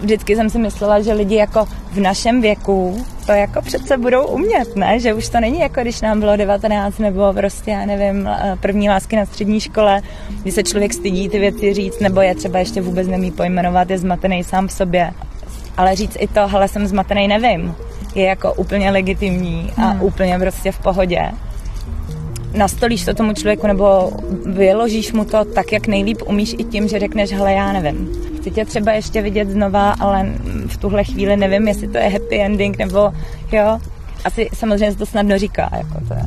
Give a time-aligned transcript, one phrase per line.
[0.00, 4.76] vždycky jsem si myslela, že lidi jako v našem věku to jako přece budou umět,
[4.76, 5.00] ne?
[5.00, 8.88] Že už to není jako když nám bylo 19 nebo prostě, já nevím, eh, první
[8.88, 10.02] lásky na střední škole,
[10.42, 13.98] kdy se člověk stydí ty věci říct, nebo je třeba ještě vůbec nemí pojmenovat, je
[13.98, 15.10] zmatený sám v sobě.
[15.76, 17.74] Ale říct i to, hele, jsem zmatený, nevím,
[18.14, 20.02] je jako úplně legitimní a hmm.
[20.02, 21.32] úplně prostě v pohodě
[22.56, 24.12] nastolíš to tomu člověku nebo
[24.46, 28.12] vyložíš mu to tak, jak nejlíp umíš i tím, že řekneš, hele, já nevím.
[28.36, 30.32] Chci tě třeba ještě vidět znova, ale
[30.66, 33.12] v tuhle chvíli nevím, jestli to je happy ending nebo
[33.52, 33.78] jo.
[34.24, 36.22] Asi samozřejmě se to snadno říká, jako to je.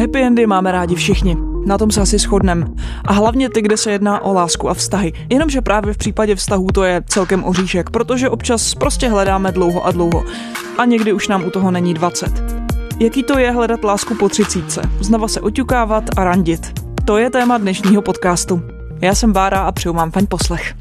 [0.00, 1.51] Happy endy máme rádi všichni.
[1.66, 2.66] Na tom se asi shodneme.
[3.04, 5.12] A hlavně ty, kde se jedná o lásku a vztahy.
[5.30, 9.90] Jenomže právě v případě vztahů to je celkem oříšek, protože občas prostě hledáme dlouho a
[9.90, 10.24] dlouho.
[10.78, 12.62] A někdy už nám u toho není 20.
[13.00, 14.82] Jaký to je hledat lásku po třicítce?
[15.00, 16.72] Znova se oťukávat a randit.
[17.04, 18.62] To je téma dnešního podcastu.
[19.00, 20.74] Já jsem Bára a přeju vám paň poslech.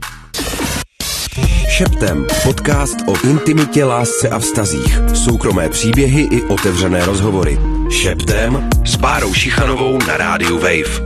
[1.82, 2.26] Šeptem.
[2.43, 4.99] Podcast o intimitě, lásce a vztazích.
[5.13, 7.57] Soukromé příběhy i otevřené rozhovory.
[7.90, 11.02] Šeptem s Bárou Šichanovou na rádiu Wave.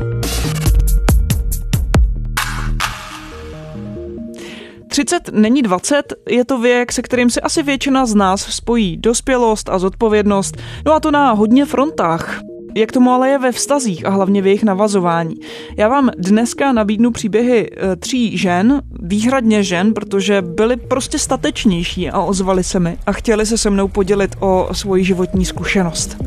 [4.88, 9.70] 30 není 20, je to věk, se kterým si asi většina z nás spojí dospělost
[9.70, 12.40] a zodpovědnost, no a to na hodně frontách.
[12.78, 15.36] Jak tomu ale je ve vztazích a hlavně v jejich navazování.
[15.78, 22.22] Já vám dneska nabídnu příběhy eh, tří žen, výhradně žen, protože byly prostě statečnější a
[22.22, 26.18] ozvali se mi a chtěli se se mnou podělit o svoji životní zkušenost.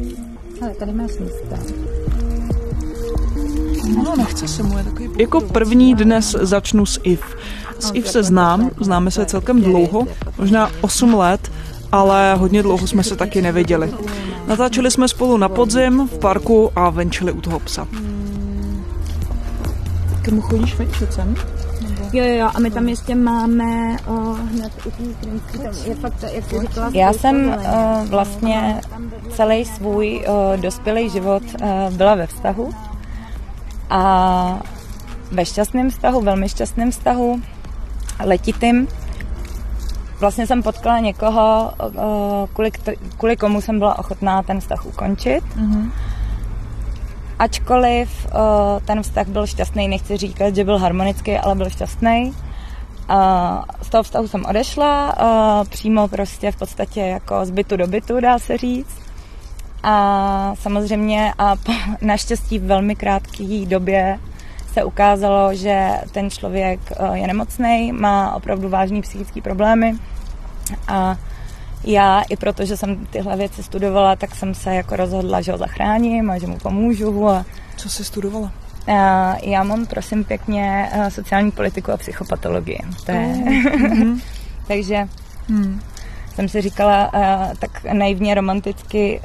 [0.62, 1.58] Ale tady máš místa.
[4.04, 7.22] No, nechce se mu, je takový Jako první dnes začnu s If.
[7.78, 10.06] S If se znám, známe se celkem dlouho,
[10.38, 11.50] možná 8 let,
[11.92, 13.94] ale hodně dlouho jsme se taky neviděli.
[14.46, 17.86] Natáčeli jsme spolu na podzim, v parku a venčili u toho psa.
[20.24, 21.34] Komu chodíš venčit sem?
[22.12, 24.90] Jo, jo, jo, a my tam ještě máme o, hned u
[25.88, 28.80] je fakt, jak jsi říkala, Já jsem uh, vlastně
[29.30, 32.70] celý svůj uh, dospělý život uh, byla ve vztahu
[33.90, 34.60] a
[35.32, 37.40] ve šťastném vztahu, velmi šťastném vztahu,
[38.24, 38.88] letitým.
[40.20, 41.72] Vlastně jsem potkala někoho,
[42.52, 42.70] kvůli,
[43.18, 45.44] kvůli komu jsem byla ochotná ten vztah ukončit.
[45.56, 45.90] Mm-hmm.
[47.38, 48.26] Ačkoliv
[48.84, 52.34] ten vztah byl šťastný, nechci říkat, že byl harmonický, ale byl šťastný.
[53.82, 55.14] Z toho vztahu jsem odešla,
[55.68, 58.96] přímo prostě v podstatě jako z bytu do bytu, dá se říct.
[59.82, 64.18] A samozřejmě a po naštěstí v velmi krátké době
[64.78, 69.94] se ukázalo, že ten člověk eh, je nemocný, má opravdu vážné psychické problémy
[70.88, 71.16] a
[71.84, 75.58] já i proto, že jsem tyhle věci studovala, tak jsem se jako rozhodla, že ho
[75.58, 77.28] zachráním a že mu pomůžu.
[77.28, 77.44] A
[77.76, 78.52] Co jsi studovala?
[79.42, 82.80] Já mám, prosím pěkně, eh, sociální politiku a psychopatologii.
[83.06, 83.28] To je...
[83.78, 84.20] Mm.
[84.68, 85.08] Takže
[85.48, 85.80] hmm.
[86.34, 89.20] jsem si říkala eh, tak naivně romanticky,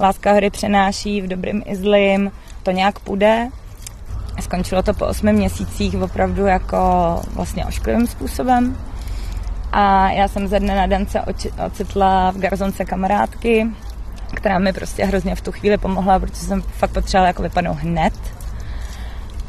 [0.00, 2.30] láska hry přenáší v dobrým i zlým,
[2.62, 3.48] to nějak půjde.
[4.40, 6.78] Skončilo to po osmi měsících opravdu jako
[7.34, 8.76] vlastně ošklivým způsobem.
[9.72, 11.20] A já jsem ze dne na den se
[11.66, 13.66] ocitla v garzonce kamarádky,
[14.34, 18.14] která mi prostě hrozně v tu chvíli pomohla, protože jsem fakt potřebovala jako vypadnout hned.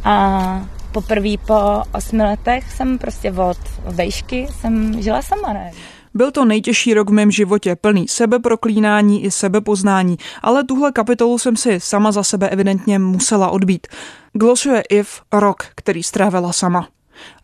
[0.03, 5.72] A poprvé po osmi letech jsem prostě od vejšky jsem žila sama, ne?
[6.13, 11.56] Byl to nejtěžší rok v mém životě, plný sebeproklínání i sebepoznání, ale tuhle kapitolu jsem
[11.56, 13.88] si sama za sebe evidentně musela odbít.
[14.34, 16.88] Glosuje If rok, který strávila sama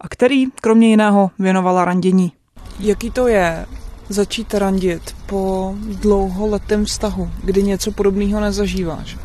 [0.02, 2.32] a který, kromě jiného, věnovala randění.
[2.80, 3.66] Jaký to je
[4.10, 9.18] začít randit po dlouholetém vztahu, kdy něco podobného nezažíváš?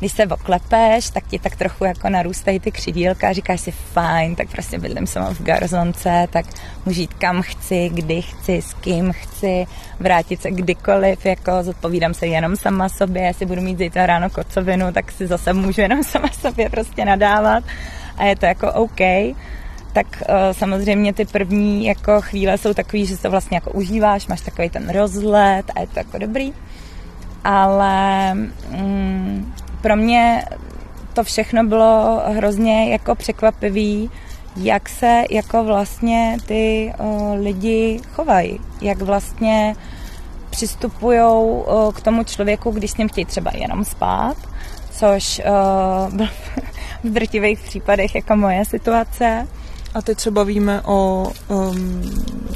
[0.00, 4.36] Když se oklepeš, tak ti tak trochu jako narůstají ty křidílka a říkáš si fajn,
[4.36, 6.46] tak prostě bydlím sama v garzonce, tak
[6.86, 9.66] můžu jít kam chci, kdy chci, s kým chci,
[10.00, 14.92] vrátit se kdykoliv, jako zodpovídám se jenom sama sobě, jestli budu mít zítra ráno kocovinu,
[14.92, 17.64] tak si zase můžu jenom sama sobě prostě nadávat
[18.16, 19.00] a je to jako OK
[19.92, 24.40] tak uh, samozřejmě ty první jako chvíle jsou takový, že to vlastně jako užíváš, máš
[24.40, 26.52] takový ten rozlet a je to jako dobrý.
[27.44, 29.52] Ale mm,
[29.82, 30.44] pro mě
[31.12, 34.10] to všechno bylo hrozně jako překvapivý,
[34.56, 39.76] jak se jako vlastně ty uh, lidi chovají, jak vlastně
[40.50, 41.20] přistupují
[41.94, 44.36] k tomu člověku, když s ním chtějí třeba jenom spát,
[44.90, 46.28] což uh, byl
[47.04, 49.48] v drtivých případech jako moje situace.
[49.94, 52.02] A teď se bavíme o um,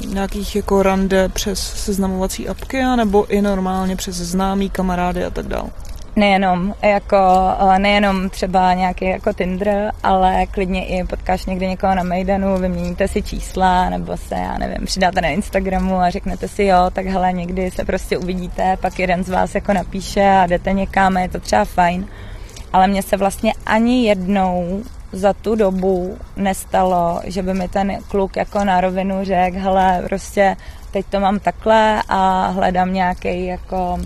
[0.07, 5.69] nějakých jako rande přes seznamovací apky, nebo i normálně přes známý kamarády a tak dále?
[6.15, 7.17] Nejenom jako,
[7.75, 13.07] eh, nejenom třeba nějaký jako Tinder, ale klidně i potkáš někdy někoho na Maidanu, vyměníte
[13.07, 17.33] si čísla, nebo se, já nevím, přidáte na Instagramu a řeknete si jo, tak hele,
[17.33, 21.39] někdy se prostě uvidíte, pak jeden z vás jako napíše a jdete někam je to
[21.39, 22.07] třeba fajn.
[22.73, 28.35] Ale mně se vlastně ani jednou za tu dobu nestalo, že by mi ten kluk
[28.35, 30.57] jako na rovinu řekl, hele, prostě
[30.91, 33.99] teď to mám takhle a hledám nějaký jako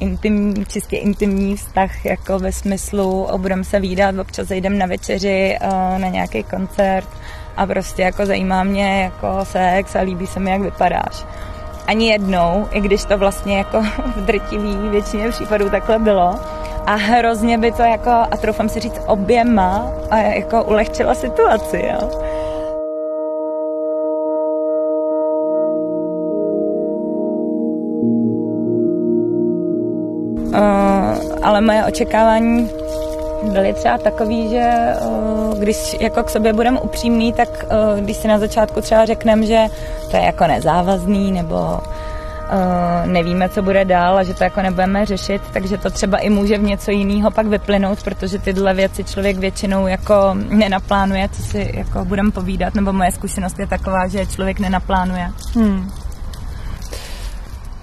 [0.00, 5.98] intimní, čistě intimní vztah, jako ve smyslu, budeme se výdat, občas jdem na večeři, eh,
[5.98, 7.08] na nějaký koncert
[7.56, 11.24] a prostě jako zajímá mě jako sex a líbí se mi, jak vypadáš.
[11.86, 13.82] Ani jednou, i když to vlastně jako
[14.16, 16.40] v drtivý většině případů takhle bylo.
[16.86, 22.10] A hrozně by to jako, a troufám si říct, oběma a jako ulehčila situaci, jo.
[31.42, 32.70] Ale moje očekávání
[33.52, 38.28] byly třeba takový, že uh, když jako k sobě budeme upřímný, tak uh, když si
[38.28, 39.66] na začátku třeba řekneme, že
[40.10, 41.80] to je jako nezávazný nebo
[43.06, 46.58] nevíme, co bude dál a že to jako nebudeme řešit, takže to třeba i může
[46.58, 50.14] v něco jiného pak vyplynout, protože tyhle věci člověk většinou jako
[50.48, 55.30] nenaplánuje, co si jako budeme povídat, nebo moje zkušenost je taková, že člověk nenaplánuje.
[55.54, 55.90] Hmm.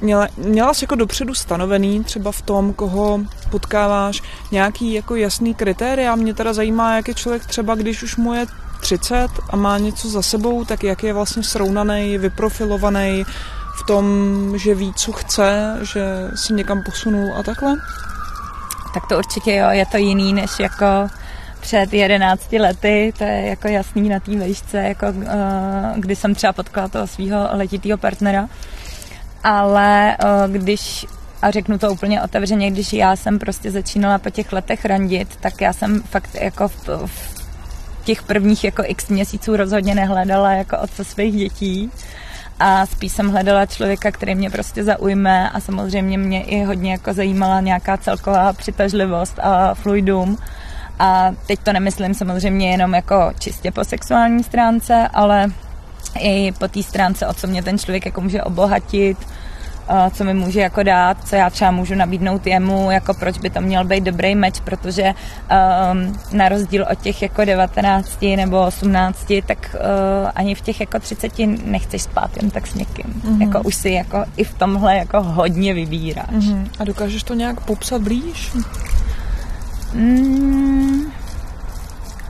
[0.04, 3.20] Měla, měla jsi jako dopředu stanovený třeba v tom, koho
[3.50, 4.22] potkáváš,
[4.52, 6.16] nějaký jako jasný kritéria.
[6.16, 8.46] Mě teda zajímá, jak je člověk třeba, když už mu je
[8.82, 13.24] 30 a má něco za sebou, tak jak je vlastně srovnaný, vyprofilovaný
[13.76, 14.06] v tom,
[14.58, 16.06] že ví, co chce, že
[16.36, 17.76] se někam posunul a takhle?
[18.94, 20.86] Tak to určitě jo, je to jiný než jako
[21.60, 25.24] před 11 lety, to je jako jasný na té vejšce, jako uh,
[25.96, 28.50] kdy jsem třeba potkala toho svého letitého partnera
[29.44, 31.06] ale eh, když
[31.42, 35.62] a řeknu to úplně otevřeně, když já jsem prostě začínala po těch letech randit, tak
[35.62, 37.34] já jsem fakt jako v, v
[38.04, 41.92] těch prvních jako x měsíců rozhodně nehledala jako otce svých dětí
[42.60, 47.14] a spíš jsem hledala člověka, který mě prostě zaujme a samozřejmě mě i hodně jako
[47.14, 50.38] zajímala nějaká celková přitažlivost a fluidum.
[51.00, 55.52] A teď to nemyslím samozřejmě jenom jako čistě po sexuální stránce, ale
[56.20, 59.18] i po té stránce, o co mě ten člověk jako může obohatit,
[60.14, 63.62] co mi může jako dát, co já třeba můžu nabídnout jemu, jako proč by to
[63.62, 69.76] měl být dobrý meč, protože um, na rozdíl od těch jako 19 nebo 18, tak
[69.76, 71.32] uh, ani v těch jako 30
[71.66, 73.06] nechceš spát jen tak s někým.
[73.06, 73.42] Mm-hmm.
[73.42, 76.30] Jako už si jako i v tomhle jako hodně vybíráš.
[76.30, 76.68] Mm-hmm.
[76.80, 78.52] A dokážeš to nějak popsat blíž?
[79.94, 81.12] Mm,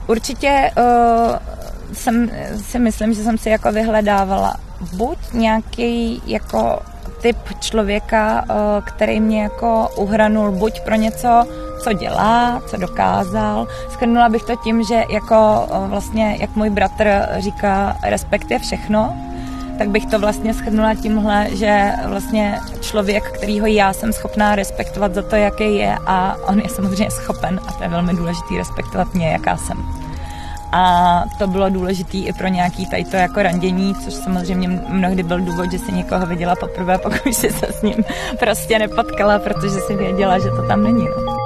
[0.06, 1.53] určitě uh,
[1.94, 4.56] jsem si myslím, že jsem si jako vyhledávala
[4.92, 6.78] buď nějaký jako
[7.22, 8.54] typ člověka, eh,
[8.84, 11.44] který mě jako uhranul buď pro něco,
[11.82, 13.68] co dělá, co dokázal.
[13.90, 19.16] Schrnula bych to tím, že jako eh, vlastně, jak můj bratr říká, respekt je všechno,
[19.78, 25.22] tak bych to vlastně schrnula tímhle, že vlastně člověk, kterýho já jsem schopná respektovat za
[25.22, 29.32] to, jaký je a on je samozřejmě schopen a to je velmi důležitý respektovat mě,
[29.32, 30.03] jaká jsem
[30.74, 35.40] a to bylo důležité i pro nějaký tady to jako randění, což samozřejmě mnohdy byl
[35.40, 38.04] důvod, že si někoho viděla poprvé, pokud si se s ním
[38.38, 41.04] prostě nepotkala, protože si věděla, že to tam není.
[41.04, 41.36] No.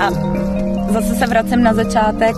[0.00, 0.10] A
[0.92, 2.36] zase se vracím na začátek,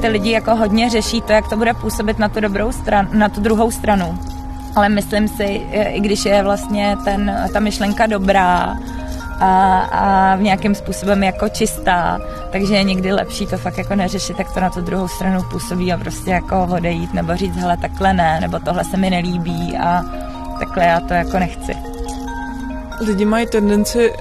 [0.00, 3.28] ty lidi jako hodně řeší to, jak to bude působit na tu dobrou stranu, na
[3.28, 4.18] tu druhou stranu
[4.78, 8.76] ale myslím si, i když je vlastně ten, ta myšlenka dobrá
[9.40, 12.20] a, a v nějakým způsobem jako čistá,
[12.52, 15.92] takže je někdy lepší to fakt jako neřešit, tak to na tu druhou stranu působí
[15.92, 20.04] a prostě jako odejít nebo říct, hele takhle ne, nebo tohle se mi nelíbí a
[20.58, 21.76] takhle já to jako nechci.
[23.00, 24.12] Lidi mají tendenci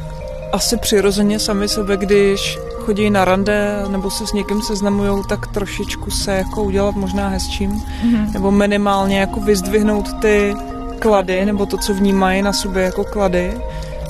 [0.53, 2.57] asi přirozeně sami sebe, když
[2.87, 7.71] chodí na rande nebo se s někým seznamují, tak trošičku se jako udělat možná hezčím,
[7.71, 8.33] mm-hmm.
[8.33, 10.55] nebo minimálně jako vyzdvihnout ty
[10.99, 13.53] klady, nebo to, co vnímají na sobě jako klady.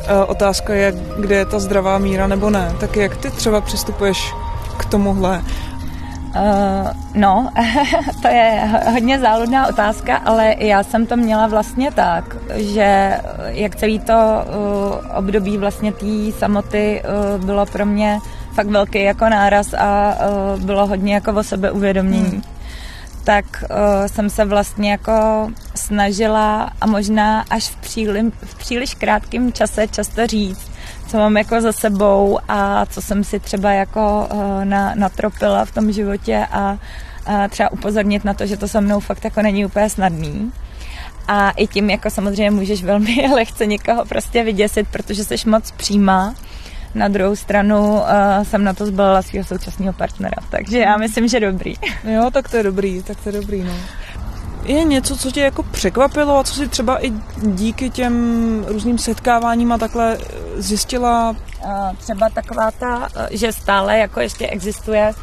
[0.08, 2.76] E, otázka je, kde je ta zdravá míra nebo ne.
[2.80, 4.34] Tak jak ty třeba přistupuješ
[4.78, 5.42] k tomuhle?
[5.42, 7.50] Uh, no,
[8.22, 14.00] to je hodně záludná otázka, ale já jsem to měla vlastně tak, že jak celý
[14.00, 18.20] to uh, období vlastně té samoty uh, bylo pro mě
[18.58, 20.16] fakt velký jako náraz a
[20.56, 22.42] uh, bylo hodně jako o sebeuvědomění.
[22.42, 22.42] Hmm.
[23.24, 29.54] Tak uh, jsem se vlastně jako snažila a možná až v, přílim, v příliš krátkém
[29.54, 30.72] čase často říct,
[31.08, 35.72] co mám jako za sebou a co jsem si třeba jako uh, na, natropila v
[35.72, 36.78] tom životě a
[37.50, 40.52] třeba upozornit na to, že to se mnou fakt jako není úplně snadný.
[41.28, 46.34] A i tím jako samozřejmě můžeš velmi lehce někoho prostě vyděsit, protože jsi moc přímá.
[46.96, 51.40] Na druhou stranu uh, jsem na to zbalila svého současného partnera, takže já myslím, že
[51.40, 51.74] dobrý.
[52.04, 53.74] Jo, tak to je dobrý, tak to je dobrý, no.
[54.64, 59.72] Je něco, co tě jako překvapilo a co si třeba i díky těm různým setkáváním
[59.72, 60.18] a takhle
[60.56, 61.36] zjistila?
[61.98, 65.14] Třeba taková ta, že stále jako ještě existuje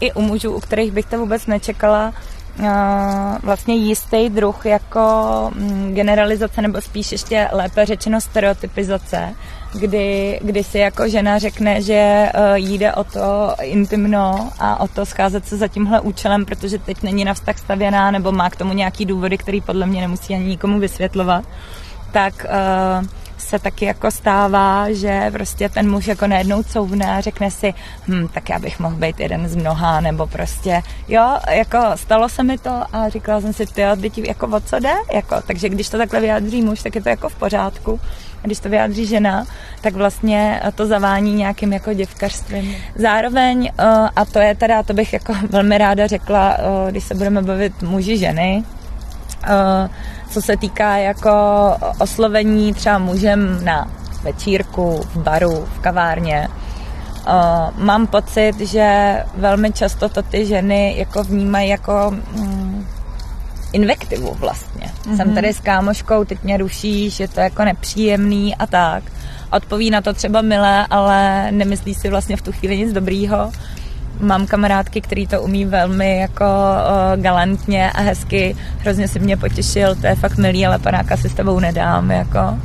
[0.00, 2.12] i u mužů, u kterých bych to vůbec nečekala,
[3.42, 5.02] vlastně jistý druh jako
[5.54, 9.34] mm, generalizace, nebo spíš ještě lépe řečeno stereotypizace,
[9.74, 15.06] kdy, kdy si jako žena řekne, že e, jde o to intimno a o to
[15.06, 18.72] scházet se za tímhle účelem, protože teď není na vztah stavěná nebo má k tomu
[18.72, 21.44] nějaký důvody, který podle mě nemusí ani nikomu vysvětlovat,
[22.12, 22.46] tak
[23.00, 23.06] uh,
[23.38, 27.74] se taky jako stává, že prostě ten muž jako najednou couvne a řekne si,
[28.08, 32.42] hm, tak já bych mohl být jeden z mnoha, nebo prostě, jo, jako stalo se
[32.42, 35.88] mi to a říkala jsem si, ty teď jako o co jde, jako, takže když
[35.88, 38.00] to takhle vyjádří muž, tak je to jako v pořádku.
[38.44, 39.46] Když to vyjádří žena,
[39.80, 42.76] tak vlastně to zavání nějakým jako děvkařstvím.
[42.94, 43.84] Zároveň, eh,
[44.16, 47.82] a to je teda, to bych jako velmi ráda řekla, eh, když se budeme bavit
[47.82, 48.64] muži ženy,
[49.46, 49.88] eh,
[50.30, 51.30] co se týká jako
[51.98, 53.90] oslovení třeba mužem na
[54.22, 56.48] večírku, v baru, v kavárně.
[57.76, 62.86] Mám pocit, že velmi často to ty ženy jako vnímají jako mm,
[63.74, 64.86] invektivu vlastně.
[64.86, 65.16] Mm-hmm.
[65.16, 69.04] Jsem tady s kámoškou, teď mě rušíš, je to jako nepříjemný a tak.
[69.52, 73.52] Odpoví na to třeba milé, ale nemyslí si vlastně v tu chvíli nic dobrýho
[74.20, 78.56] mám kamarádky, který to umí velmi jako uh, galantně a hezky.
[78.78, 82.58] Hrozně si mě potěšil, to je fakt milý, ale panáka si s tebou nedám, jako.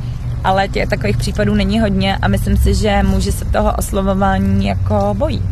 [0.44, 5.14] Ale těch takových případů není hodně a myslím si, že muži se toho oslovování jako
[5.18, 5.42] bojí.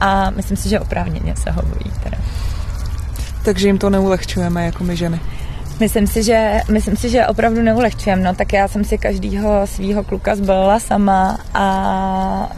[0.00, 2.16] A myslím si, že oprávněně se ho bojí teda.
[3.46, 5.20] Takže jim to neulehčujeme jako my ženy.
[5.80, 8.22] Myslím si, že, myslím si, že opravdu neulehčujem.
[8.22, 11.66] No, tak já jsem si každýho svého kluka zbalila sama a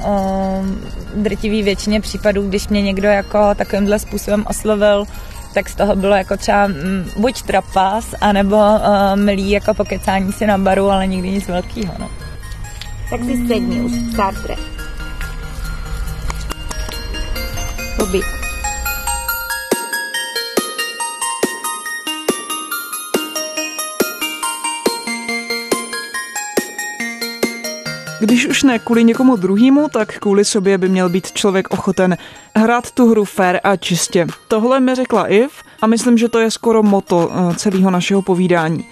[0.08, 0.80] um,
[1.22, 5.04] drtivý většině případů, když mě někdo jako takovýmhle způsobem oslovil,
[5.54, 8.80] tak z toho bylo jako třeba m, mm, buď trapas, anebo uh,
[9.14, 11.94] milý jako pokecání si na baru, ale nikdy nic velkého.
[11.98, 12.08] No.
[13.10, 14.77] Tak si sedni už, Sartre.
[28.20, 32.16] Když už ne kvůli někomu druhému, tak kvůli sobě by měl být člověk ochoten
[32.56, 34.26] hrát tu hru fair a čistě.
[34.48, 35.50] Tohle mi řekla Iv
[35.82, 38.84] a myslím, že to je skoro moto eh, celého našeho povídání.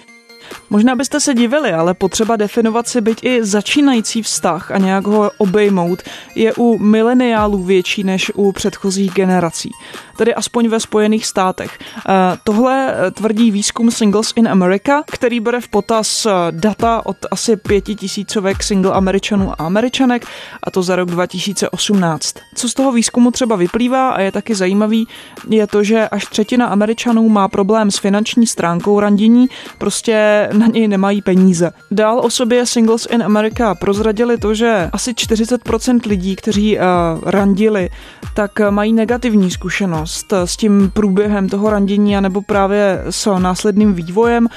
[0.70, 5.30] Možná byste se divili, ale potřeba definovat si byť i začínající vztah a nějak ho
[5.38, 6.02] obejmout
[6.34, 9.70] je u mileniálů větší než u předchozích generací.
[10.16, 11.78] Tedy aspoň ve Spojených státech.
[12.08, 12.12] Eh,
[12.44, 17.56] tohle eh, tvrdí výzkum Singles in America, který bere v potaz eh, data od asi
[17.56, 20.26] pětitisícovek single američanů a američanek,
[20.62, 22.34] a to za rok 2018.
[22.54, 25.08] Co z toho výzkumu třeba vyplývá a je taky zajímavý,
[25.48, 29.46] je to, že až třetina američanů má problém s finanční stránkou randění,
[29.78, 31.70] prostě na něj nemají peníze.
[31.90, 36.82] Dál o sobě Singles in America prozradili to, že asi 40% lidí, kteří uh,
[37.24, 37.90] randili,
[38.34, 40.05] tak mají negativní zkušenost
[40.44, 44.48] s tím průběhem toho randění nebo právě s následným vývojem.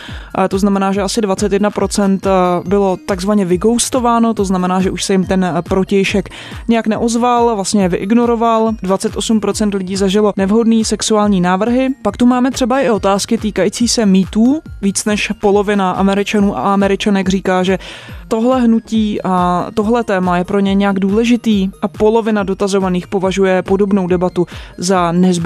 [0.50, 2.20] To znamená, že asi 21%
[2.68, 6.30] bylo takzvaně vygoustováno, to znamená, že už se jim ten protějšek
[6.68, 8.72] nějak neozval, vlastně je vyignoroval.
[8.84, 11.90] 28% lidí zažilo nevhodný sexuální návrhy.
[12.02, 14.62] Pak tu máme třeba i otázky týkající se mýtů.
[14.82, 17.80] Víc než polovina polovina Američanů a Američanek říká, že
[18.28, 24.08] tohle hnutí a tohle téma je pro ně nějak důležitý a polovina dotazovaných považuje podobnou
[24.08, 24.46] debatu
[24.78, 25.39] za nezbytnou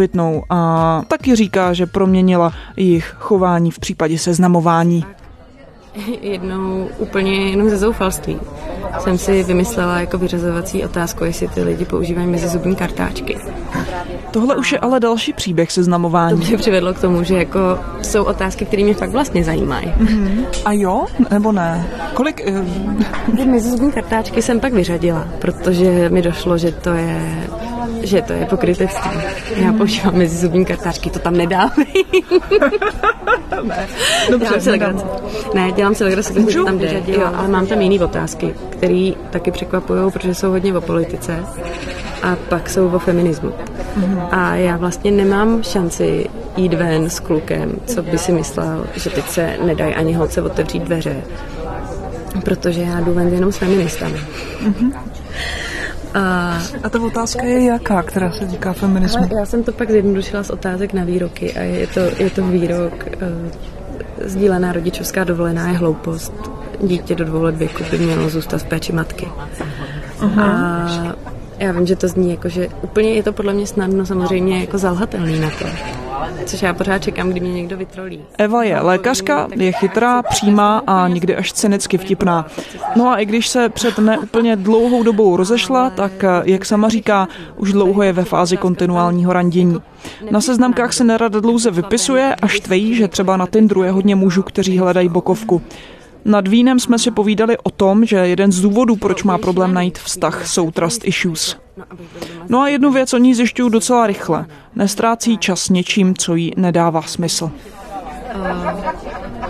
[0.49, 5.05] a taky říká, že proměnila jejich chování v případě seznamování.
[6.21, 8.39] Jednou úplně jenom ze zoufalství
[8.99, 13.37] jsem si vymyslela jako vyřazovací otázku, jestli ty lidi používají mezizubní kartáčky.
[14.31, 16.39] Tohle už je ale další příběh seznamování.
[16.39, 17.59] To mě přivedlo k tomu, že jako
[18.01, 19.87] jsou otázky, které mě fakt vlastně zajímají.
[19.87, 20.45] Mm-hmm.
[20.65, 21.05] A jo?
[21.31, 21.87] Nebo ne?
[22.13, 22.43] Kolik...
[22.47, 23.37] Uh...
[23.37, 27.47] Ty mezizubní kartáčky jsem pak vyřadila, protože mi došlo, že to je
[28.03, 29.11] že to je pokrytectví.
[29.55, 31.85] Já používám mezi zubní kartáčky, to tam nedávej.
[33.63, 33.87] ne,
[34.31, 35.05] dobře, dělám si legraci.
[35.53, 39.11] Ne, dělám si legraci, že to tam jde, jo, ale mám tam jiné otázky, které
[39.29, 41.45] taky překvapují, protože jsou hodně o politice
[42.23, 43.49] a pak jsou o feminismu.
[43.49, 44.27] Mm-hmm.
[44.31, 49.29] A já vlastně nemám šanci jít ven s klukem, co by si myslel, že teď
[49.29, 51.23] se nedají ani holce otevřít dveře,
[52.45, 54.19] protože já jdu ven jenom s feministami.
[54.63, 54.93] Mm-hmm.
[56.13, 59.23] A, a ta otázka je jaká, která se týká feminismu?
[59.23, 62.47] Ale já jsem to pak zjednodušila z otázek na výroky a je to, je to
[62.47, 66.33] výrok uh, sdílená rodičovská dovolená je hloupost.
[66.81, 69.27] Dítě do dvou let věku by mělo zůstat v péči matky.
[70.19, 70.41] Uh-huh.
[70.41, 71.15] A
[71.63, 74.77] já vím, že to zní jako, že úplně je to podle mě snadno samozřejmě jako
[74.77, 75.65] zalhatelný na to.
[76.45, 78.21] Což já pořád čekám, kdy mě někdo vytrolí.
[78.37, 82.47] Eva je lékařka, je chytrá, přímá a někdy až cynicky vtipná.
[82.95, 86.11] No a i když se před neúplně dlouhou dobou rozešla, tak,
[86.43, 87.27] jak sama říká,
[87.57, 89.79] už dlouho je ve fázi kontinuálního randění.
[90.31, 94.43] Na seznamkách se nerada dlouze vypisuje a štvejí, že třeba na Tinderu je hodně mužů,
[94.43, 95.61] kteří hledají bokovku.
[96.25, 99.97] Nad vínem jsme si povídali o tom, že jeden z důvodů, proč má problém najít
[99.97, 101.57] vztah, jsou trust issues.
[102.49, 104.45] No a jednu věc o ní zjišťuju docela rychle.
[104.75, 107.51] Nestrácí čas něčím, co jí nedává smysl.
[108.35, 108.93] Uh,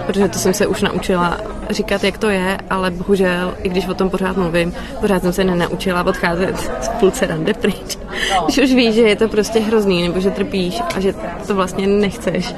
[0.06, 1.38] protože to jsem se už naučila
[1.70, 5.44] říkat, jak to je, ale bohužel, i když o tom pořád mluvím, pořád jsem se
[5.44, 7.98] nenaučila odcházet z půlce rande pryč.
[8.46, 11.14] Když už víš, že je to prostě hrozný, nebo že trpíš a že
[11.48, 12.56] to vlastně nechceš,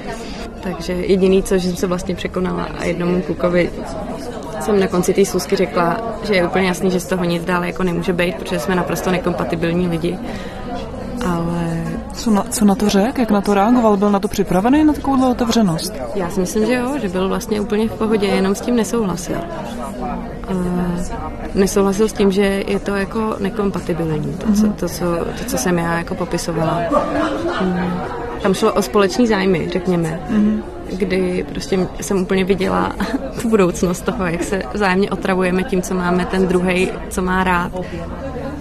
[0.66, 3.72] takže jediný, co jsem se vlastně překonala a jednomu klukovi
[4.60, 7.64] jsem na konci té schůzky řekla, že je úplně jasný, že z toho nic dál
[7.66, 10.20] jako nemůže být, protože jsme naprosto nekompatibilní lidi.
[11.26, 11.84] Ale...
[12.14, 13.20] Co na, co na to řekl?
[13.20, 13.98] Jak na to reagoval?
[13.98, 15.94] Byl na to připravený, na takovou otevřenost?
[16.16, 19.38] Já si myslím, že jo, že byl vlastně úplně v pohodě, jenom s tím nesouhlasil.
[20.52, 20.62] Uh,
[21.56, 25.78] nesouhlasil s tím, že je to jako nekompatibilní, to, co, to, co, to, co jsem
[25.78, 26.80] já jako popisovala.
[27.62, 30.20] Um, tam šlo o společný zájmy, řekněme.
[30.30, 30.62] Mm-hmm.
[30.98, 32.96] Kdy prostě jsem úplně viděla
[33.42, 37.72] tu budoucnost toho, jak se vzájemně otravujeme tím, co máme, ten druhý, co má rád.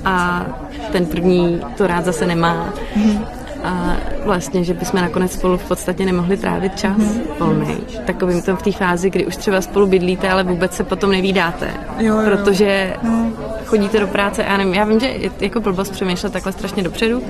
[0.04, 0.46] A
[0.92, 2.74] ten první to rád zase nemá.
[2.96, 3.24] Mm-hmm.
[3.64, 7.20] A vlastně, že bychom nakonec spolu v podstatě nemohli trávit čas mm-hmm.
[7.38, 7.76] volný.
[8.06, 11.70] Takovým to v té fázi, kdy už třeba spolu bydlíte, ale vůbec se potom nevídáte.
[11.98, 12.30] Jo, jo.
[12.30, 13.34] Protože mm.
[13.66, 17.22] chodíte do práce a nevím, já vím, že je jako blbost přemýšlet takhle strašně dopředu,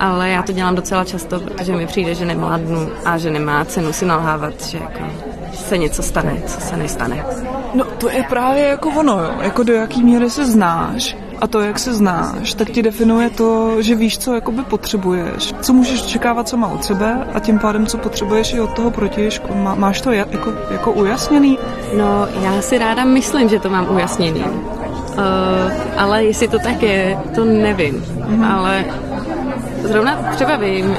[0.00, 3.92] ale já to dělám docela často, protože mi přijde, že nemládnu a že nemá cenu
[3.92, 5.00] si nalhávat, že jako
[5.54, 7.24] se něco stane, co se nestane.
[7.74, 9.30] No to je právě jako ono, jo.
[9.40, 13.82] jako do jaký míry se znáš a to, jak se znáš, tak ti definuje to,
[13.82, 17.86] že víš, co jakoby potřebuješ, co můžeš očekávat, co má od sebe a tím pádem,
[17.86, 19.54] co potřebuješ i od toho protějšku.
[19.54, 21.58] Má, máš to jako, jako ujasněný?
[21.96, 24.44] No, já si ráda myslím, že to mám ujasněný.
[24.44, 27.94] Uh, ale jestli to tak je, to nevím.
[27.94, 28.52] Mm-hmm.
[28.52, 28.84] Ale
[29.82, 30.96] zrovna třeba vím,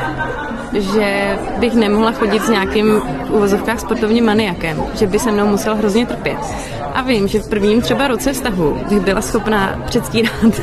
[0.74, 6.06] že bych nemohla chodit s nějakým uvozovkách sportovním maniakem, že by se mnou musel hrozně
[6.06, 6.38] trpět.
[6.94, 10.46] A vím, že v prvním třeba roce vztahu bych byla schopná předstírat,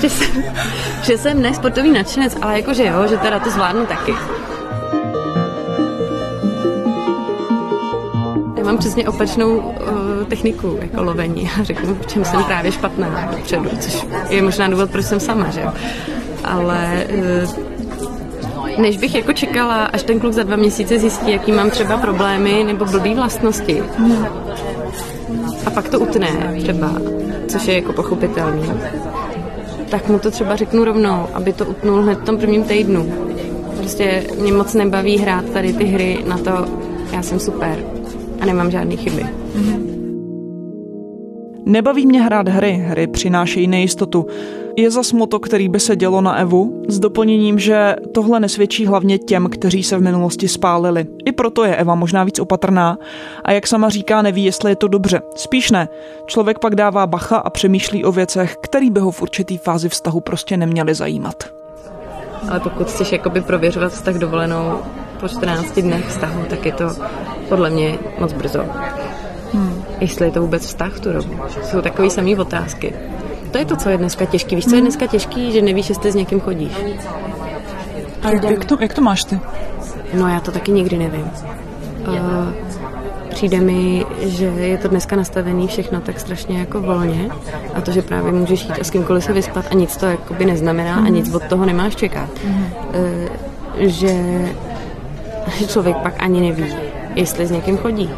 [0.00, 0.44] že, jsem,
[1.02, 4.14] že jsem nesportovní nadšenec, ale jakože jo, že teda to zvládnu taky.
[8.56, 9.74] Já mám přesně opačnou uh,
[10.28, 14.90] techniku jako lovení a řeknu, v čem jsem právě špatná dopředu, což je možná důvod,
[14.90, 15.72] proč jsem sama, že jo
[16.50, 17.46] ale eh,
[18.78, 22.64] než bych jako čekala, až ten kluk za dva měsíce zjistí, jaký mám třeba problémy
[22.66, 23.82] nebo blbý vlastnosti.
[25.66, 26.92] A pak to utne třeba,
[27.48, 28.62] což je jako pochopitelný.
[29.90, 33.12] Tak mu to třeba řeknu rovnou, aby to utnul hned v tom prvním týdnu.
[33.76, 36.66] Prostě mě moc nebaví hrát tady ty hry na to,
[37.12, 37.78] já jsem super
[38.40, 39.26] a nemám žádné chyby.
[41.66, 44.26] Nebaví mě hrát hry, hry přinášejí nejistotu.
[44.76, 49.18] Je za smoto, který by se dělo na Evu, s doplněním, že tohle nesvědčí hlavně
[49.18, 51.06] těm, kteří se v minulosti spálili.
[51.24, 52.98] I proto je Eva možná víc opatrná
[53.44, 55.22] a jak sama říká, neví, jestli je to dobře.
[55.36, 55.88] Spíš ne.
[56.26, 60.20] Člověk pak dává bacha a přemýšlí o věcech, který by ho v určitý fázi vztahu
[60.20, 61.44] prostě neměly zajímat.
[62.48, 64.78] Ale pokud chceš jakoby prověřovat vztah dovolenou
[65.20, 66.84] po 14 dnech vztahu, tak je to
[67.48, 68.64] podle mě moc brzo.
[69.52, 69.84] Hmm.
[70.00, 71.34] Jestli je to vůbec vztah tu dobu.
[71.62, 72.94] Jsou takové samé otázky.
[73.50, 74.56] To je to, co je dneska těžký.
[74.56, 75.52] Víš, co je dneska těžký?
[75.52, 76.72] Že nevíš, jestli s někým chodíš.
[78.22, 79.40] A jak, jak, to, jak to máš ty?
[80.14, 81.30] No já to taky nikdy nevím.
[82.08, 82.16] Uh,
[83.30, 87.30] přijde mi, že je to dneska nastavené všechno tak strašně jako volně
[87.74, 90.44] a to, že právě můžeš jít a s kýmkoliv se vyspat a nic to jakoby
[90.44, 92.28] neznamená a nic od toho nemáš čekat.
[92.44, 93.28] Uh,
[93.76, 94.14] že,
[95.58, 96.74] že člověk pak ani neví,
[97.14, 98.10] jestli s někým chodí.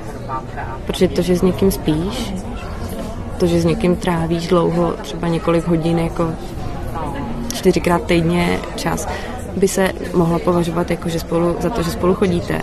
[0.87, 2.35] Protože to, že s někým spíš,
[3.42, 6.31] to, že s někým trávíš dlouho, třeba několik hodin, jako
[7.55, 9.09] čtyřikrát týdně čas,
[9.57, 12.61] by se mohlo považovat jako, že spolu, za to, že spolu chodíte.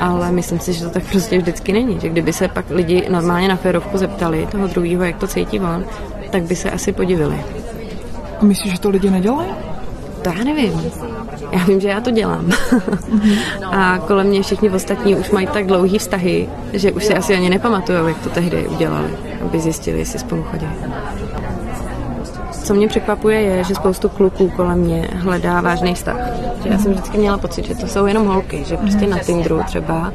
[0.00, 2.00] Ale myslím si, že to tak prostě vždycky není.
[2.00, 5.84] Že kdyby se pak lidi normálně na férovku zeptali toho druhého, jak to cítí on,
[6.30, 7.44] tak by se asi podivili.
[8.40, 9.50] A myslíš, že to lidi nedělají?
[10.22, 10.90] To já nevím.
[11.52, 12.50] Já vím, že já to dělám.
[13.66, 17.50] a kolem mě všichni ostatní už mají tak dlouhý vztahy, že už si asi ani
[17.50, 19.08] nepamatují, jak to tehdy udělali,
[19.42, 20.68] aby zjistili, jestli spolu chodí
[22.70, 26.16] co mě překvapuje, je, že spoustu kluků kolem mě hledá vážný vztah.
[26.64, 30.12] Já jsem vždycky měla pocit, že to jsou jenom holky, že prostě na Tinderu třeba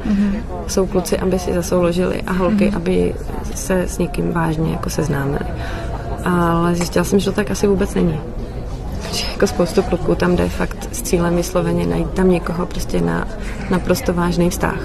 [0.66, 3.14] jsou kluci, aby si zasouložili a holky, aby
[3.54, 5.44] se s někým vážně jako seznámili.
[6.24, 8.20] Ale zjistila jsem, že to tak asi vůbec není.
[9.36, 13.28] Jako spoustu kluků tam jde fakt s cílem vysloveně najít tam někoho prostě na
[13.70, 14.78] naprosto vážný vztah.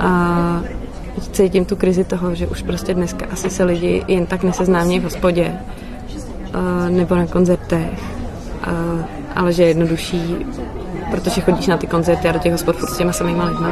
[0.00, 0.60] A
[1.32, 5.04] cítím tu krizi toho, že už prostě dneska asi se lidi jen tak neseznámí v
[5.04, 5.54] hospodě
[6.88, 7.88] nebo na koncertech,
[9.36, 10.36] ale že je jednodušší,
[11.10, 13.70] protože chodíš na ty koncerty a do těch hospod furt s těma samýma lidma,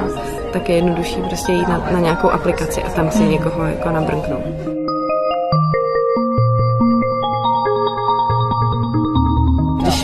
[0.52, 4.81] tak je jednodušší prostě jít na, na nějakou aplikaci a tam si někoho jako nabrnknout.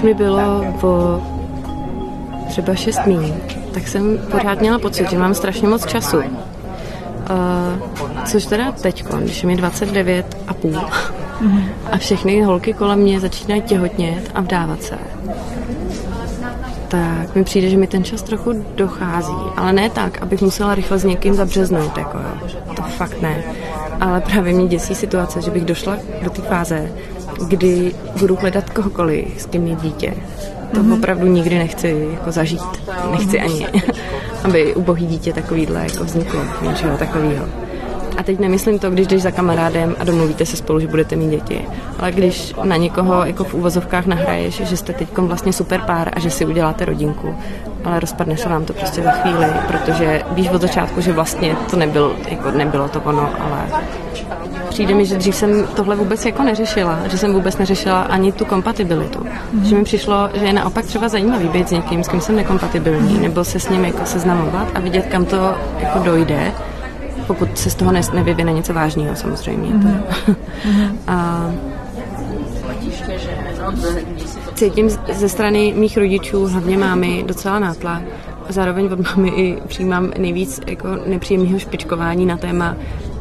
[0.02, 1.22] Mi bylo po
[2.48, 3.34] třeba šest míň,
[3.74, 6.16] tak jsem pořád měla pocit, že mám strašně moc času.
[6.18, 6.24] Uh,
[8.24, 10.80] což teda teď, když mi 29 a půl
[11.92, 14.98] a všechny holky kolem mě začínají těhotnět a vdávat se,
[16.88, 19.34] tak mi přijde, že mi ten čas trochu dochází.
[19.56, 22.50] Ale ne tak, abych musela rychle s někým zabřeznout, jako jo.
[22.76, 23.42] To fakt ne.
[24.00, 26.92] Ale právě mě děsí situace, že bych došla do té fáze,
[27.48, 30.14] kdy budu hledat kohokoliv, s kým mít dítě.
[30.74, 30.98] To mm-hmm.
[30.98, 32.62] opravdu nikdy nechci jako zažít.
[33.10, 33.66] Nechci ani,
[34.44, 37.46] aby ubohý dítě takovýhle jako vzniklo, něčeho takového.
[38.16, 41.30] A teď nemyslím to, když jdeš za kamarádem a domluvíte se spolu, že budete mít
[41.30, 41.64] děti,
[41.98, 46.18] ale když na někoho jako v úvozovkách nahraješ, že jste teď vlastně super pár a
[46.18, 47.34] že si uděláte rodinku,
[47.88, 51.76] ale rozpadne se vám to prostě za chvíli, protože víš od začátku, že vlastně to
[51.76, 53.82] nebyl, jako nebylo to ono, ale
[54.68, 58.44] přijde mi, že dřív jsem tohle vůbec jako neřešila, že jsem vůbec neřešila ani tu
[58.44, 59.26] kompatibilitu.
[59.52, 59.64] Mm.
[59.64, 63.20] Že mi přišlo, že je naopak třeba zajímavý být s někým, s kým jsem nekompatibilní,
[63.20, 66.52] nebo se s ním jako seznamovat a vidět, kam to jako dojde,
[67.26, 69.70] pokud se z toho nevyvine něco vážného samozřejmě.
[69.70, 70.02] Mm.
[71.06, 71.50] a
[74.58, 78.02] cítím ze strany mých rodičů, hlavně mámy, docela nátlak.
[78.48, 82.76] Zároveň od mámy i přijímám nejvíc jako nepříjemného špičkování na téma,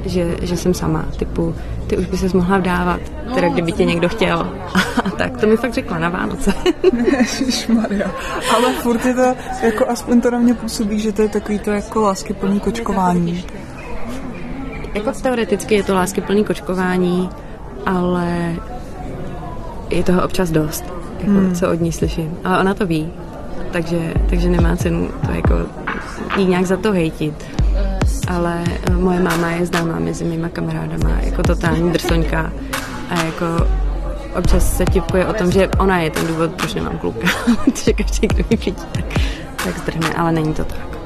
[0.05, 1.55] že, že jsem sama, typu,
[1.87, 2.99] ty už by se mohla vdávat,
[3.33, 4.53] teda kdyby tě někdo chtěl.
[5.05, 6.53] A tak, to mi fakt řekla na Vánoce.
[7.73, 8.11] Maria.
[8.55, 11.71] Ale furt je to, jako aspoň to na mě působí, že to je takový to
[11.71, 13.45] jako láskyplný kočkování.
[14.93, 17.29] Jako teoreticky je to láskyplný kočkování,
[17.85, 18.55] ale
[19.89, 21.55] je toho občas dost, jako, hmm.
[21.55, 22.37] co od ní slyším.
[22.43, 23.09] Ale ona to ví,
[23.71, 25.55] takže, takže nemá cenu to jako
[26.37, 27.45] jí nějak za to hejtit
[28.27, 32.51] ale eh, moje máma je známá mezi mýma kamarádama jako totální drsoňka
[33.09, 33.45] a jako
[34.35, 37.27] občas se tipkuje o tom, že ona je ten důvod, proč nemám kluka.
[37.85, 39.05] že každý, kdo mi vidí, tak,
[39.63, 40.96] tak zdrhne, ale není to tak.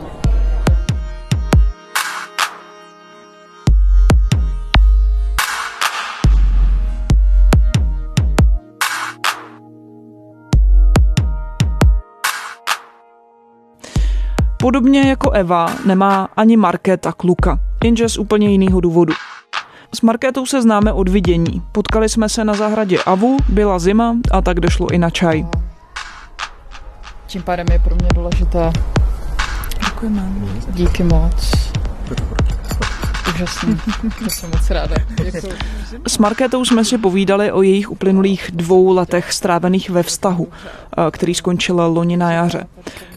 [14.72, 19.14] Podobně jako Eva nemá ani Markéta kluka, jenže z úplně jiného důvodu.
[19.96, 21.62] S Markétou se známe od vidění.
[21.72, 25.46] Potkali jsme se na zahradě Avu, byla zima a tak došlo i na čaj.
[27.28, 28.72] Tím pádem je pro mě důležité.
[29.86, 30.32] Děkujeme.
[30.68, 31.61] Díky moc.
[33.36, 33.78] Úžasný,
[34.24, 34.96] to jsem moc ráda.
[35.24, 35.54] Děkuji.
[36.08, 41.36] S Markétou jsme si povídali o jejich uplynulých dvou letech strávených ve vztahu, eh, který
[41.36, 42.68] skončil loni na jaře.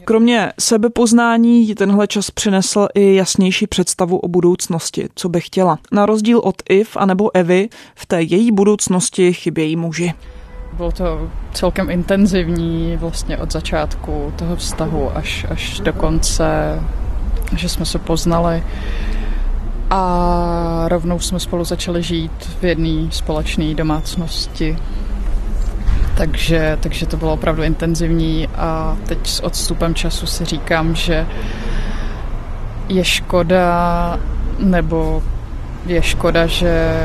[0.05, 5.79] Kromě sebepoznání tenhle čas přinesl i jasnější představu o budoucnosti, co by chtěla.
[5.93, 10.15] Na rozdíl od Iv anebo Evy, v té její budoucnosti chybějí muži.
[10.73, 16.81] Bylo to celkem intenzivní vlastně od začátku toho vztahu až, až do konce,
[17.57, 18.63] že jsme se poznali
[19.91, 24.77] a rovnou jsme spolu začali žít v jedné společné domácnosti.
[26.17, 31.27] Takže, takže to bylo opravdu intenzivní a teď s odstupem času si říkám, že
[32.89, 34.19] je škoda,
[34.59, 35.23] nebo
[35.87, 36.97] je škoda, že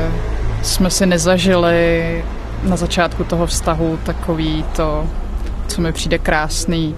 [0.62, 2.24] jsme si nezažili
[2.62, 5.06] na začátku toho vztahu takový to,
[5.66, 6.94] co mi přijde krásný,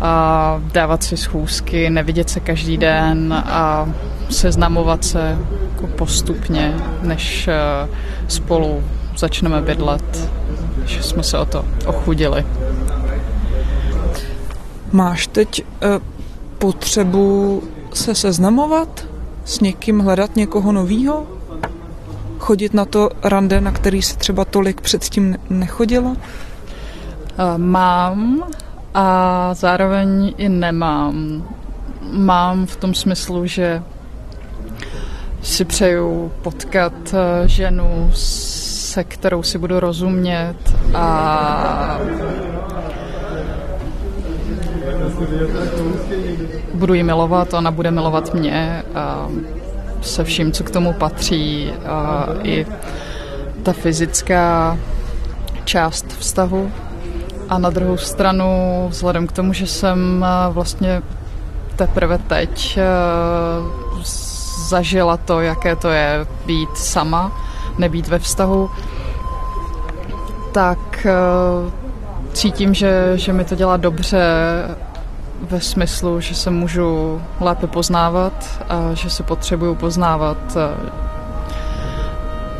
[0.00, 3.88] a dávat si schůzky, nevidět se každý den a
[4.30, 5.38] seznamovat se
[5.72, 7.88] jako postupně, než eh,
[8.28, 8.82] spolu
[9.16, 10.30] začneme bydlet,
[10.84, 12.44] že jsme se o to ochudili.
[14.92, 16.02] Máš teď uh,
[16.58, 17.62] potřebu
[17.94, 19.06] se seznamovat
[19.44, 21.26] s někým, hledat někoho novýho?
[22.38, 26.10] Chodit na to rande, na který se třeba tolik předtím nechodila?
[26.10, 26.16] Uh,
[27.56, 28.44] mám
[28.94, 31.44] a zároveň i nemám.
[32.12, 33.82] Mám v tom smyslu, že
[35.42, 40.56] si přeju potkat eh, ženu, se kterou si budu rozumět
[40.94, 41.98] a
[46.74, 49.28] budu ji milovat, ona bude milovat mě a
[50.02, 52.66] se vším, co k tomu patří a i
[53.62, 54.78] ta fyzická
[55.64, 56.72] část vztahu.
[57.50, 61.02] A na druhou stranu, vzhledem k tomu, že jsem vlastně
[61.76, 62.78] teprve teď
[64.68, 67.32] zažila to, jaké to je být sama,
[67.78, 68.70] nebýt ve vztahu,
[70.52, 71.06] tak
[72.32, 74.22] cítím, že, že mi to dělá dobře
[75.40, 80.56] ve smyslu, že se můžu lépe poznávat a že se potřebuju poznávat.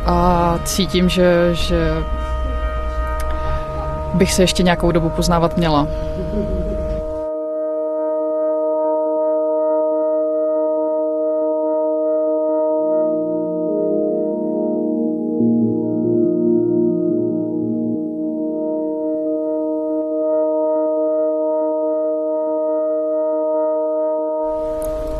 [0.05, 2.03] A cítím, že, že
[4.13, 5.87] bych se ještě nějakou dobu poznávat měla.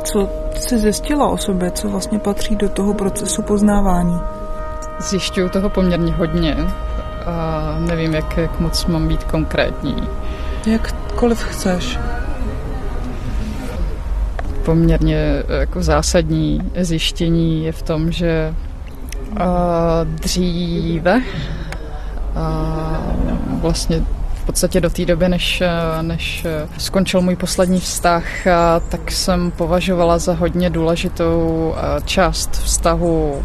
[0.03, 4.19] Co jsi zjistila o sobě, co vlastně patří do toho procesu poznávání?
[4.99, 6.57] Zjišťuju toho poměrně hodně
[7.25, 9.95] a nevím, jak, jak moc mám být konkrétní.
[10.65, 11.99] Jakkoliv chceš.
[14.65, 18.53] Poměrně jako zásadní zjištění je v tom, že
[19.39, 19.45] a,
[20.03, 21.21] dříve
[22.35, 23.01] a,
[23.61, 24.03] vlastně
[24.33, 25.63] v podstatě do té doby, než,
[26.01, 28.23] než skončil můj poslední vztah,
[28.89, 33.43] tak jsem považovala za hodně důležitou část vztahu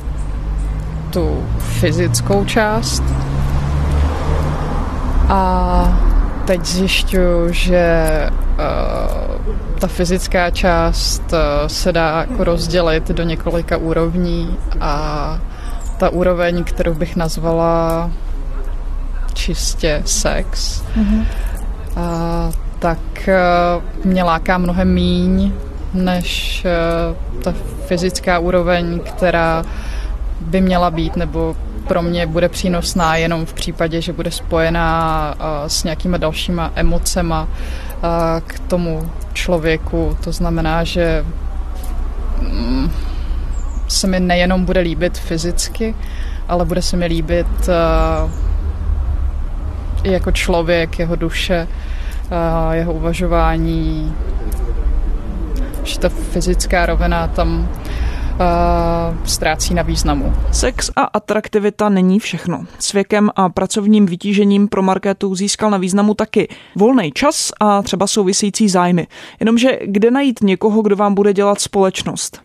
[1.10, 3.02] tu fyzickou část.
[5.28, 6.00] A
[6.44, 7.86] teď zjišťuju, že
[9.78, 11.34] ta fyzická část
[11.66, 15.38] se dá jako rozdělit do několika úrovní a
[15.98, 18.10] ta úroveň, kterou bych nazvala
[19.34, 21.24] čistě sex, mm-hmm.
[21.96, 25.52] a, tak a, mě láká mnohem míň
[25.94, 27.54] než a, ta
[27.86, 29.64] fyzická úroveň, která
[30.40, 31.56] by měla být, nebo
[31.88, 35.34] pro mě bude přínosná jenom v případě, že bude spojená
[35.66, 37.48] s nějakými dalšíma emocema
[38.46, 40.16] k tomu člověku.
[40.24, 41.24] To znamená, že
[42.40, 42.90] mm,
[43.88, 45.94] se mi nejenom bude líbit fyzicky,
[46.48, 47.68] ale bude se mi líbit
[50.02, 51.68] i jako člověk, jeho duše,
[52.72, 54.14] jeho uvažování,
[55.84, 57.68] že ta fyzická rovina tam
[59.24, 60.34] ztrácí na významu.
[60.52, 62.64] Sex a atraktivita není všechno.
[62.78, 68.06] S věkem a pracovním vytížením pro Markétu získal na významu taky volný čas a třeba
[68.06, 69.06] související zájmy.
[69.40, 72.40] Jenomže kde najít někoho, kdo vám bude dělat společnost?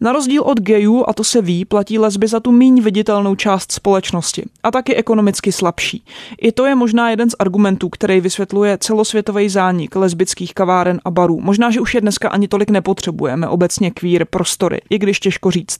[0.00, 3.72] Na rozdíl od gejů, a to se ví, platí lesby za tu míň viditelnou část
[3.72, 6.04] společnosti a taky ekonomicky slabší.
[6.40, 11.40] I to je možná jeden z argumentů, který vysvětluje celosvětový zánik lesbických kaváren a barů.
[11.40, 15.78] Možná, že už je dneska ani tolik nepotřebujeme obecně kvír prostory, i když těžko říct.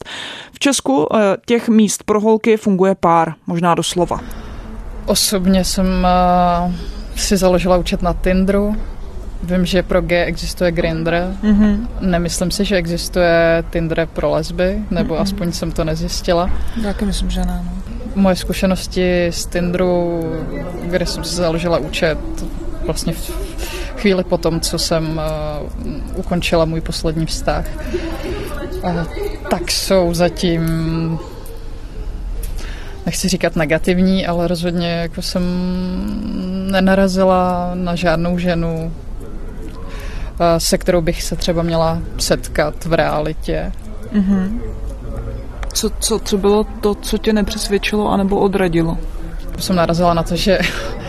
[0.52, 4.20] V Česku eh, těch míst pro holky funguje pár, možná doslova.
[5.06, 5.86] Osobně jsem
[6.66, 6.74] uh,
[7.16, 8.76] si založila účet na Tinderu,
[9.44, 11.12] Vím, že pro G existuje Grindr.
[11.42, 11.88] Mm-hmm.
[12.00, 15.20] Nemyslím si, že existuje Tinder pro lesby, nebo mm-hmm.
[15.20, 16.50] aspoň jsem to nezjistila.
[16.82, 17.64] Taky myslím, že ne.
[17.64, 18.22] No.
[18.22, 20.24] Moje zkušenosti z Tinderu,
[20.84, 22.18] kde jsem si založila účet
[22.84, 23.30] vlastně v
[23.96, 25.20] chvíli po tom, co jsem
[25.84, 27.66] uh, ukončila můj poslední vztah,
[28.82, 29.04] uh,
[29.50, 30.62] tak jsou zatím
[33.06, 35.42] nechci říkat negativní, ale rozhodně jako jsem
[36.70, 38.92] nenarazila na žádnou ženu,
[40.58, 43.72] se kterou bych se třeba měla setkat v realitě.
[44.12, 44.60] Mm-hmm.
[45.72, 48.98] Co, co, co bylo to, co tě nepřesvědčilo anebo odradilo?
[49.58, 50.58] Jsem narazila na to, že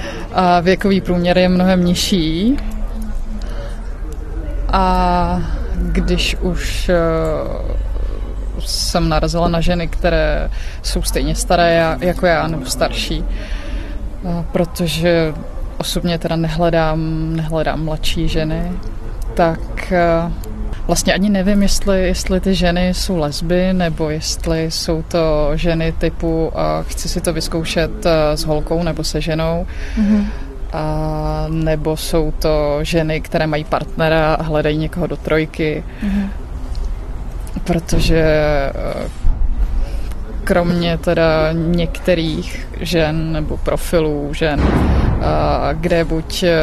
[0.61, 2.57] věkový průměr je mnohem nižší
[4.71, 5.41] a
[5.75, 6.95] když už e,
[8.59, 10.49] jsem narazila na ženy, které
[10.83, 13.25] jsou stejně staré jako já nebo starší,
[14.51, 15.33] protože
[15.77, 16.99] osobně teda nehledám,
[17.35, 18.71] nehledám mladší ženy,
[19.35, 20.31] tak eh,
[20.87, 26.51] vlastně ani nevím, jestli, jestli ty ženy jsou lesby, nebo jestli jsou to ženy typu
[26.55, 29.67] a chci si to vyzkoušet eh, s holkou nebo se ženou.
[29.97, 30.25] Mm-hmm.
[30.73, 35.83] A nebo jsou to ženy, které mají partnera a hledají někoho do trojky.
[36.03, 36.29] Mm-hmm.
[37.63, 39.09] Protože eh,
[40.43, 44.61] kromě teda některých žen nebo profilů žen,
[45.73, 46.56] kde buď e,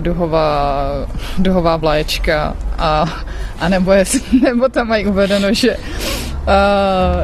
[0.00, 0.86] duhová,
[1.38, 3.04] duhová vlaječka a,
[3.60, 4.04] a nebo, je,
[4.42, 5.76] nebo tam mají uvedeno, že,
[6.46, 6.56] a,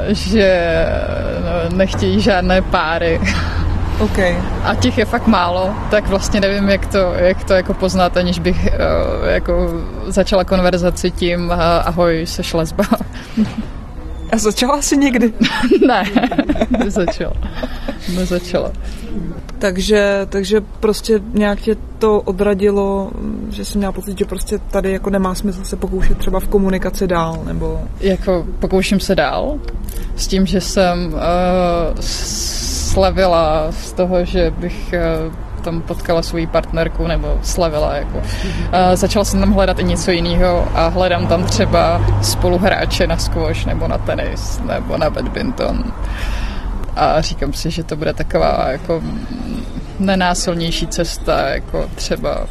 [0.09, 0.87] že
[1.75, 3.21] nechtějí žádné páry.
[4.01, 4.37] Okay.
[4.65, 8.39] A těch je fakt málo, tak vlastně nevím, jak to, jak to jako poznat, aniž
[8.39, 9.71] bych uh, jako
[10.07, 12.85] začala konverzaci tím uh, ahoj, seš lesba.
[14.33, 15.33] A začala jsi někdy?
[15.87, 16.05] ne,
[16.79, 17.35] nezačala.
[18.09, 18.73] Nezačala.
[19.59, 23.11] Takže, takže prostě nějak tě to odradilo,
[23.51, 27.07] že jsem měla pocit, že prostě tady jako nemá smysl se pokoušet třeba v komunikaci
[27.07, 27.81] dál, nebo...
[28.01, 29.59] Jako pokouším se dál
[30.17, 31.21] s tím, že jsem uh,
[32.01, 34.95] slevila z toho, že bych
[35.27, 37.97] uh, tam potkala svoji partnerku nebo slavila.
[37.97, 38.19] Jako.
[38.19, 38.25] Uh,
[38.95, 43.89] začala jsem tam hledat i něco jiného a hledám tam třeba spoluhráče na squash nebo
[43.89, 45.85] na tenis nebo na badminton.
[46.97, 49.03] A říkám si, že to bude taková jako
[49.99, 52.47] nenásilnější cesta, jako třeba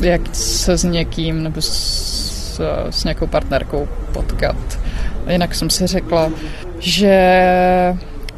[0.00, 4.56] jak se s někým nebo s, s nějakou partnerkou potkat.
[5.28, 6.30] Jinak jsem si řekla,
[6.78, 7.18] že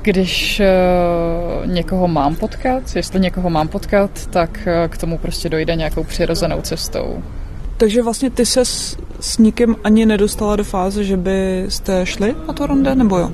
[0.02, 5.76] když uh, někoho mám potkat, jestli někoho mám potkat, tak uh, k tomu prostě dojde
[5.76, 7.22] nějakou přirozenou cestou.
[7.76, 12.54] Takže vlastně ty se s, s nikým ani nedostala do fáze, že byste šli na
[12.54, 13.32] to ronde, nebo jo?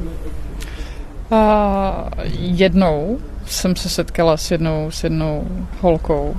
[1.31, 1.39] Uh,
[2.39, 5.45] jednou jsem se setkala s jednou, s jednou
[5.81, 6.37] holkou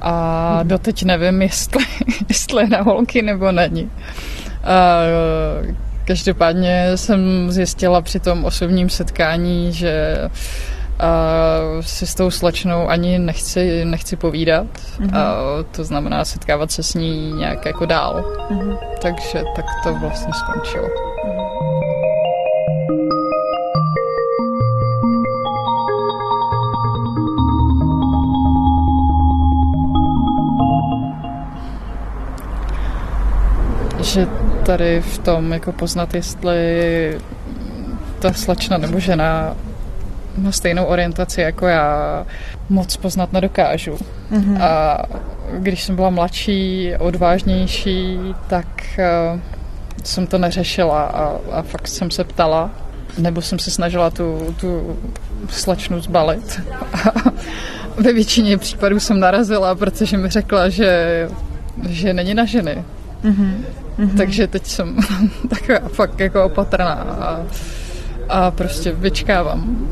[0.00, 0.68] a hmm.
[0.68, 1.84] doteď nevím, jestli,
[2.28, 3.82] jestli je na holky nebo není.
[3.82, 5.74] Uh,
[6.06, 13.84] Každopádně jsem zjistila při tom osobním setkání, že uh, si s tou slečnou ani nechci,
[13.84, 14.66] nechci povídat.
[14.66, 15.16] Mm-hmm.
[15.18, 15.34] A
[15.70, 18.24] to znamená setkávat se s ní nějak jako dál.
[18.50, 18.78] Mm-hmm.
[19.02, 21.15] Takže tak to vlastně skončilo.
[34.16, 34.26] Že
[34.66, 36.58] tady v tom jako poznat, jestli
[38.18, 39.56] ta slečna nebo žena
[40.38, 42.26] má stejnou orientaci jako já,
[42.68, 43.98] moc poznat nedokážu.
[44.32, 44.62] Mm-hmm.
[44.62, 45.02] A
[45.58, 48.66] když jsem byla mladší, odvážnější, tak
[49.32, 49.40] uh,
[50.04, 52.70] jsem to neřešila a, a fakt jsem se ptala,
[53.18, 54.96] nebo jsem se snažila tu, tu
[55.48, 56.60] slečnu zbalit.
[56.92, 57.30] A
[58.02, 61.28] ve většině případů jsem narazila, protože mi řekla, že,
[61.88, 62.84] že není na ženy.
[63.24, 63.64] Mm-hmm.
[63.98, 64.16] Mm-hmm.
[64.16, 64.96] Takže teď jsem
[65.48, 67.42] taková fakt jako opatrná a,
[68.28, 69.88] a prostě vyčkávám.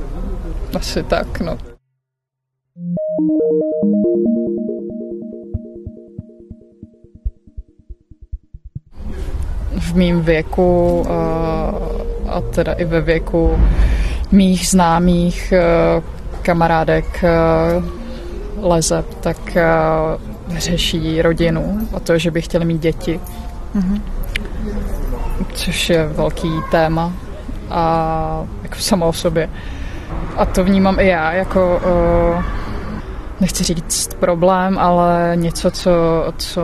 [0.77, 1.59] Asi tak, no.
[9.79, 11.75] V mém věku a,
[12.29, 13.59] a teda i ve věku
[14.33, 15.53] mých známých
[16.43, 17.25] kamarádek
[18.61, 19.57] lezeb, tak
[20.49, 23.21] řeší rodinu a to, že by chtěli mít děti.
[23.77, 24.01] Mm-hmm.
[25.55, 27.13] Což je velký téma
[27.71, 29.49] a jako samo o sobě.
[30.37, 31.81] A to vnímám i já jako
[32.37, 32.45] uh,
[33.41, 35.91] nechci říct problém, ale něco, co,
[36.37, 36.63] co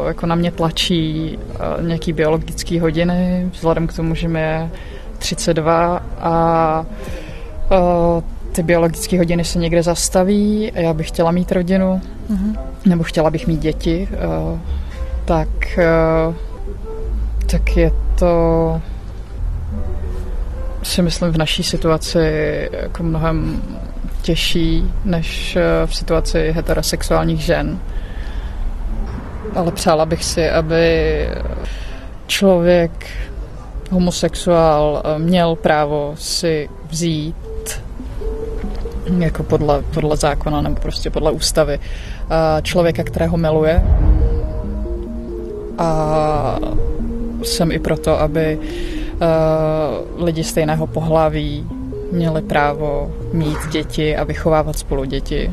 [0.00, 4.70] uh, jako na mě tlačí uh, nějaký biologický hodiny, vzhledem k tomu, že mi je
[5.18, 6.84] 32 a
[7.70, 8.22] uh,
[8.58, 12.58] ty biologické hodiny se někde zastaví a já bych chtěla mít rodinu, mm-hmm.
[12.86, 14.08] nebo chtěla bych mít děti.
[14.10, 14.58] Uh,
[15.24, 16.34] tak, eh,
[17.50, 18.80] tak je to
[20.82, 22.18] si myslím v naší situaci
[22.72, 23.62] jako mnohem
[24.22, 27.78] těžší než eh, v situaci heterosexuálních žen.
[29.54, 31.26] Ale přála bych si, aby
[32.26, 33.06] člověk
[33.90, 37.47] homosexuál eh, měl právo si vzít
[39.18, 41.78] jako podle, podle zákona nebo prostě podle ústavy
[42.62, 43.84] člověka, kterého miluje
[45.78, 46.58] a
[47.42, 51.66] jsem i proto, aby uh, lidi stejného pohlaví
[52.12, 55.50] měli právo mít děti a vychovávat spolu děti.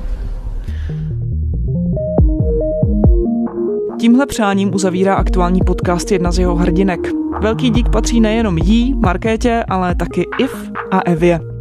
[4.00, 7.00] Tímhle přáním uzavírá aktuální podcast jedna z jeho hrdinek.
[7.42, 11.55] Velký dík patří nejenom jí, Markétě, ale taky Iv a Evě.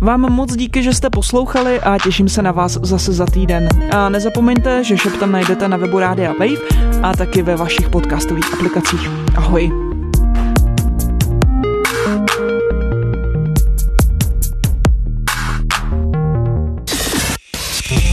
[0.00, 3.68] Vám moc díky, že jste poslouchali a těším se na vás zase za týden.
[3.90, 9.10] A nezapomeňte, že Šeptan najdete na webu Rádia Wave a taky ve vašich podcastových aplikacích.
[9.36, 9.72] Ahoj.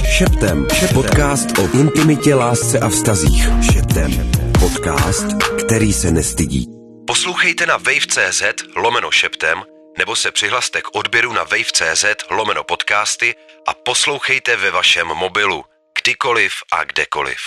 [0.05, 0.67] Šeptem.
[0.93, 3.49] Podcast o intimitě, lásce a vztazích.
[3.73, 4.31] Šeptem.
[4.59, 5.25] Podcast,
[5.65, 6.67] který se nestydí.
[7.07, 8.43] Poslouchejte na wave.cz
[8.75, 9.57] lomeno šeptem
[9.97, 13.35] nebo se přihlaste k odběru na wave.cz lomeno podcasty
[13.67, 15.65] a poslouchejte ve vašem mobilu,
[16.01, 17.39] kdykoliv a kdekoliv.